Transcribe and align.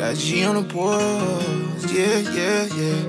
Got 0.00 0.16
G 0.16 0.42
on 0.46 0.54
the 0.54 0.62
boards, 0.62 1.92
yeah, 1.92 2.20
yeah, 2.32 2.64
yeah. 2.74 3.04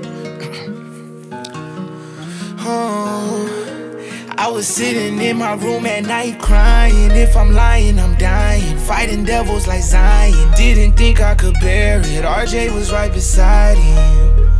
oh, 2.66 4.28
I 4.36 4.48
was 4.48 4.68
sitting 4.68 5.18
in 5.18 5.38
my 5.38 5.54
room 5.54 5.86
at 5.86 6.04
night 6.04 6.38
crying. 6.38 7.10
If 7.12 7.34
I'm 7.34 7.54
lying, 7.54 7.98
I'm 7.98 8.14
dying. 8.16 8.76
Fighting 8.76 9.24
devils 9.24 9.66
like 9.66 9.80
Zion. 9.80 10.52
Didn't 10.54 10.92
think 10.98 11.22
I 11.22 11.34
could 11.34 11.54
bear 11.60 12.00
it. 12.00 12.26
RJ 12.26 12.74
was 12.74 12.92
right 12.92 13.10
beside 13.10 13.78
him. 13.78 14.50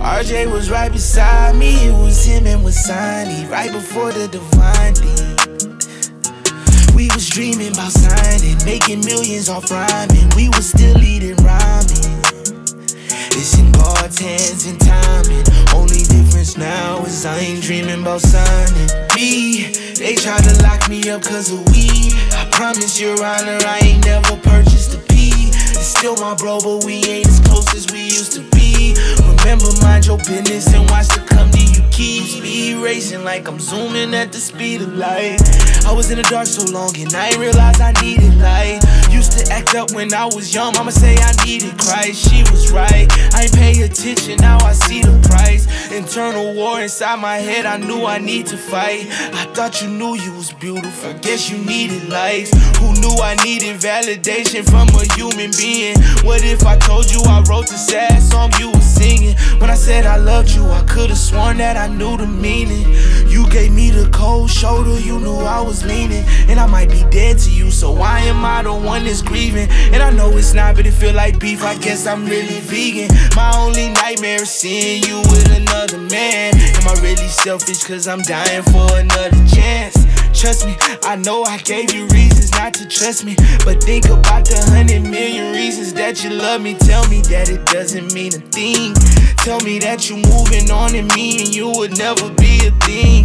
RJ 0.00 0.50
was 0.50 0.70
right 0.70 0.90
beside 0.90 1.56
me. 1.56 1.88
It 1.88 1.92
was 1.92 2.24
him 2.24 2.46
and 2.46 2.64
was 2.64 2.74
Wasani 2.74 3.50
right 3.50 3.70
before 3.70 4.12
the 4.12 4.28
divine 4.28 4.94
thing. 4.94 5.67
We 6.98 7.06
was 7.14 7.28
dreaming 7.28 7.74
about 7.74 7.92
signing, 7.92 8.58
making 8.64 9.04
millions 9.06 9.48
off 9.48 9.70
rhyming. 9.70 10.28
We 10.34 10.48
was 10.48 10.68
still 10.68 10.98
eating 10.98 11.36
ramen. 11.46 11.86
It's 13.38 13.56
in 13.56 13.70
God's 13.70 14.18
hands 14.18 14.66
and 14.66 14.80
timing. 14.80 15.46
Only 15.76 16.02
difference 16.02 16.56
now 16.56 16.98
is 17.04 17.24
I 17.24 17.38
ain't 17.38 17.62
dreaming 17.62 18.02
about 18.02 18.20
signing. 18.20 18.90
Me, 19.14 19.70
they 19.94 20.16
tried 20.16 20.42
to 20.42 20.60
lock 20.64 20.90
me 20.90 21.08
up 21.08 21.22
cause 21.22 21.52
of 21.52 21.64
weed. 21.70 22.14
I 22.34 22.48
promise 22.50 23.00
your 23.00 23.14
honor, 23.22 23.58
I 23.62 23.78
ain't 23.84 24.04
never 24.04 24.36
purchased 24.38 24.92
a 24.94 24.98
P. 24.98 25.30
It's 25.78 25.94
still 25.94 26.16
my 26.16 26.34
bro, 26.34 26.58
but 26.58 26.84
we 26.84 27.04
ain't 27.04 27.28
as 27.28 27.38
close 27.46 27.72
as 27.76 27.86
we 27.92 28.06
used 28.06 28.32
to 28.32 28.42
be. 28.50 28.96
Remember, 29.22 29.70
mind 29.82 30.06
your 30.06 30.18
business 30.18 30.74
and 30.74 30.90
watch 30.90 31.06
the 31.14 31.27
company 31.98 32.18
you 32.18 32.22
keep. 32.22 32.38
Speed 32.38 32.76
racing 32.76 33.24
like 33.24 33.48
I'm 33.48 33.58
zooming 33.58 34.14
at 34.14 34.32
the 34.32 34.38
speed 34.38 34.80
of 34.82 34.94
light. 34.94 35.40
I 35.86 35.92
was 35.92 36.10
in 36.10 36.18
the 36.18 36.22
dark 36.24 36.46
so 36.46 36.64
long 36.72 36.96
and 36.98 37.12
I 37.14 37.28
ain't 37.28 37.38
realize 37.38 37.80
I 37.80 37.92
needed 38.00 38.34
light. 38.38 38.80
Used 39.10 39.32
to 39.32 39.52
act 39.52 39.74
up 39.74 39.92
when 39.92 40.12
I 40.14 40.26
was 40.26 40.54
young, 40.54 40.72
mama 40.74 40.92
say 40.92 41.16
I 41.18 41.32
needed 41.44 41.78
Christ. 41.78 42.28
She 42.28 42.42
was 42.50 42.70
right, 42.70 43.06
I 43.34 43.42
ain't 43.44 43.54
pay 43.54 43.82
attention, 43.82 44.38
now 44.38 44.58
I 44.58 44.72
see. 44.72 45.07
Internal 46.18 46.52
war 46.52 46.80
inside 46.80 47.20
my 47.20 47.36
head, 47.36 47.64
I 47.64 47.76
knew 47.76 48.04
I 48.04 48.18
need 48.18 48.46
to 48.46 48.56
fight. 48.56 49.06
I 49.34 49.44
thought 49.54 49.80
you 49.80 49.88
knew 49.88 50.16
you 50.16 50.32
was 50.32 50.52
beautiful, 50.52 51.14
guess 51.20 51.48
you 51.48 51.58
needed 51.58 52.08
likes. 52.08 52.50
Who 52.78 52.92
knew 52.94 53.14
I 53.22 53.36
needed 53.44 53.76
validation 53.76 54.68
from 54.68 54.88
a 54.98 55.04
human 55.14 55.52
being? 55.56 55.96
What 56.26 56.42
if 56.42 56.66
I 56.66 56.76
told 56.76 57.08
you 57.08 57.22
I 57.22 57.44
wrote 57.48 57.68
the 57.68 57.78
sad 57.78 58.20
song 58.20 58.50
you 58.58 58.72
were 58.72 58.80
singing? 58.80 59.36
When 59.60 59.70
I 59.70 59.76
said 59.76 60.06
I 60.06 60.16
loved 60.16 60.50
you, 60.50 60.64
I 60.66 60.82
could've 60.88 61.16
sworn 61.16 61.58
that 61.58 61.76
I 61.76 61.86
knew 61.86 62.16
the 62.16 62.26
meaning. 62.26 62.84
You 63.28 63.48
gave 63.48 63.70
me 63.70 63.90
the 63.90 64.10
cold 64.10 64.50
shoulder, 64.50 64.98
you 64.98 65.20
knew 65.20 65.36
I 65.36 65.60
was 65.60 65.84
leaning. 65.84 66.24
And 66.48 66.58
I 66.58 66.66
might 66.66 66.90
be 66.90 67.04
dead 67.10 67.38
to 67.38 67.50
you, 67.50 67.70
so 67.70 67.92
why 67.92 68.18
am 68.20 68.44
I 68.44 68.62
the 68.64 68.74
one 68.74 69.04
that's 69.04 69.22
grieving? 69.22 69.68
And 69.92 70.02
I 70.02 70.10
know 70.10 70.36
it's 70.36 70.52
not, 70.52 70.74
but 70.74 70.84
it 70.84 70.94
feel 70.94 71.14
like 71.14 71.38
beef, 71.38 71.62
I 71.62 71.76
guess 71.78 72.08
I'm 72.08 72.26
really 72.26 72.58
vegan. 72.58 73.16
My 73.36 73.52
only 73.56 73.90
nightmare 73.90 74.42
is 74.42 74.50
seeing 74.50 75.04
you 75.04 75.18
with 75.30 75.56
another 75.56 75.97
selfish, 77.48 77.82
cause 77.84 78.06
I'm 78.06 78.20
dying 78.20 78.62
for 78.64 78.98
another 78.98 79.30
chance? 79.46 80.17
Trust 80.38 80.66
me, 80.66 80.76
I 81.02 81.16
know 81.16 81.42
I 81.42 81.58
gave 81.58 81.92
you 81.92 82.06
reasons 82.14 82.52
not 82.52 82.72
to 82.74 82.86
trust 82.86 83.24
me. 83.24 83.34
But 83.64 83.82
think 83.82 84.04
about 84.04 84.44
the 84.44 84.56
hundred 84.70 85.02
million 85.02 85.52
reasons 85.52 85.92
that 85.94 86.22
you 86.22 86.30
love 86.30 86.62
me. 86.62 86.74
Tell 86.74 87.02
me 87.08 87.22
that 87.22 87.48
it 87.48 87.66
doesn't 87.66 88.14
mean 88.14 88.32
a 88.34 88.38
thing. 88.54 88.94
Tell 89.38 89.58
me 89.60 89.80
that 89.80 90.08
you're 90.08 90.18
moving 90.18 90.70
on 90.70 90.94
in 90.94 91.08
me 91.08 91.42
and 91.42 91.52
you 91.52 91.72
would 91.74 91.98
never 91.98 92.30
be 92.34 92.66
a 92.66 92.70
thing. 92.86 93.24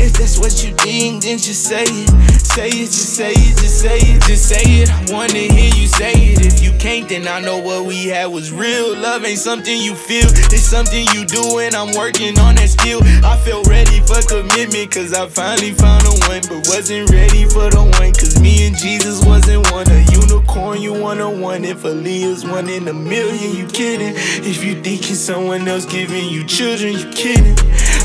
If 0.00 0.14
that's 0.14 0.38
what 0.38 0.64
you 0.64 0.72
think, 0.76 1.24
then 1.24 1.36
just 1.36 1.64
say 1.64 1.84
it. 1.84 2.08
Say 2.40 2.68
it, 2.68 2.88
just 2.88 3.16
say 3.16 3.32
it, 3.32 3.56
just 3.58 3.80
say 3.80 3.98
it, 3.98 4.22
just 4.22 4.48
say 4.48 4.62
it. 4.62 4.88
I 4.88 5.12
wanna 5.12 5.50
hear 5.52 5.74
you 5.74 5.86
say 5.86 6.12
it. 6.12 6.46
If 6.46 6.62
you 6.62 6.72
can't, 6.78 7.08
then 7.08 7.26
I 7.26 7.40
know 7.40 7.58
what 7.58 7.84
we 7.84 8.06
had 8.08 8.26
was 8.26 8.52
real. 8.52 8.96
Love 8.96 9.24
ain't 9.24 9.38
something 9.38 9.76
you 9.76 9.94
feel, 9.94 10.28
it's 10.28 10.62
something 10.62 11.04
you 11.12 11.24
do, 11.24 11.58
and 11.58 11.74
I'm 11.74 11.94
working 11.96 12.38
on 12.38 12.54
that 12.56 12.70
skill. 12.70 13.00
I 13.24 13.36
feel 13.38 13.62
ready 13.64 14.00
for 14.06 14.22
commitment, 14.22 14.92
cause 14.92 15.12
I 15.12 15.26
finally 15.28 15.72
found 15.72 16.06
a 16.06 16.14
one, 16.28 16.42
wasn't 16.68 17.10
ready 17.10 17.44
for 17.44 17.70
the 17.70 17.82
one, 17.98 18.12
cause 18.12 18.40
me 18.40 18.66
and 18.66 18.76
Jesus 18.76 19.24
wasn't 19.24 19.70
one. 19.72 19.88
A 19.90 20.00
unicorn, 20.12 20.80
you 20.80 20.92
want 20.92 21.20
a 21.20 21.28
one. 21.28 21.64
If 21.64 21.82
Aaliyah's 21.82 22.44
one 22.44 22.68
in 22.68 22.88
a 22.88 22.92
million, 22.92 23.56
you 23.56 23.66
kidding. 23.66 24.14
If 24.44 24.62
you 24.64 24.80
thinking 24.82 25.16
someone 25.16 25.66
else 25.66 25.86
giving 25.86 26.28
you 26.28 26.44
children, 26.44 26.92
you 26.92 27.10
kidding. 27.12 27.56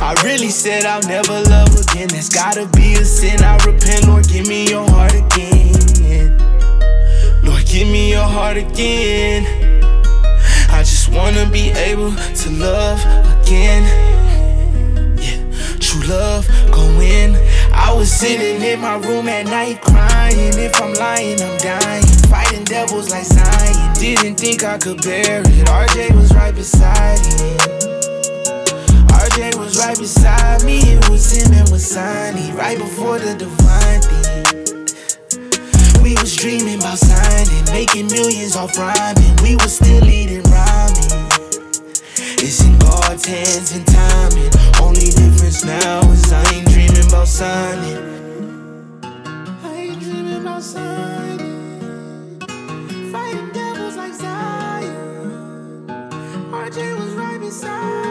I 0.02 0.16
really 0.24 0.50
said 0.50 0.86
I'll 0.86 1.02
never 1.08 1.42
love 1.50 1.70
again. 1.80 2.08
That's 2.08 2.30
gotta 2.30 2.68
be 2.76 2.94
a 2.94 3.06
sin. 3.06 3.44
I 3.44 3.56
repent, 3.66 4.08
Lord, 4.08 4.28
give 4.28 4.48
me 4.48 4.70
your 4.70 4.90
heart 4.90 5.14
again. 5.14 6.38
Lord, 7.44 7.66
give 7.66 7.88
me 7.88 8.12
your 8.12 8.28
heart 8.28 8.58
again. 8.58 9.46
I 10.72 10.80
just 10.80 11.10
wanna 11.12 11.50
be 11.50 11.72
able 11.72 12.14
to 12.16 12.50
love 12.52 13.00
again. 13.44 14.09
Was 18.00 18.10
sitting 18.10 18.62
in 18.62 18.80
my 18.80 18.96
room 18.96 19.28
at 19.28 19.46
night 19.46 19.82
crying. 19.82 20.54
If 20.56 20.82
I'm 20.82 20.94
lying, 20.94 21.42
I'm 21.42 21.58
dying. 21.58 22.06
Fighting 22.32 22.64
devils 22.64 23.10
like 23.10 23.26
Zion. 23.26 23.94
Didn't 23.96 24.36
think 24.36 24.64
I 24.64 24.78
could 24.78 25.02
bear 25.02 25.42
it. 25.42 25.68
RJ 25.68 26.16
was 26.16 26.34
right 26.34 26.56
beside 26.56 27.20
him. 27.20 27.58
RJ 29.20 29.60
was 29.60 29.78
right 29.78 29.98
beside 29.98 30.64
me. 30.64 30.80
It 30.80 31.10
was 31.10 31.30
him 31.30 31.52
and 31.52 31.68
Wasani 31.68 32.56
right 32.56 32.78
before 32.78 33.20
the 33.20 33.36
divine 33.36 34.02
thing. 34.08 34.44
We 36.02 36.16
was 36.16 36.38
dreaming 36.38 36.80
about 36.80 37.00
signing, 37.00 37.66
making 37.66 38.08
millions 38.08 38.56
off 38.56 38.78
rhyming. 38.78 39.36
We 39.44 39.56
was 39.58 39.76
still 39.76 40.08
eating 40.08 40.44
ramen. 40.44 41.28
It's 42.40 42.64
in 42.64 42.80
God's 42.80 43.26
hands 43.26 43.76
inside. 57.50 58.09